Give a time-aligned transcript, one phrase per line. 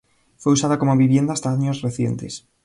[0.37, 2.47] Fue usada como vivienda hasta años recientes.